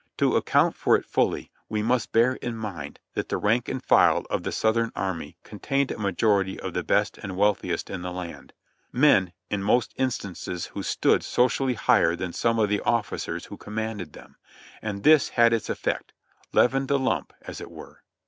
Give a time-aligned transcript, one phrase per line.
[0.17, 4.25] To account for it fully, we must bear in mind that the rank and file
[4.31, 8.53] of the Southern army contained a majority of the best and wealthiest in the land;
[8.91, 13.57] men in most instances who stood social ly higher than some of the officers who
[13.57, 14.37] commanded them;
[14.81, 16.13] and this had its effect—
[16.51, 18.01] leavened the lump, as it were.